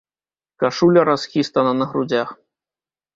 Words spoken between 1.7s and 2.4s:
на грудзях.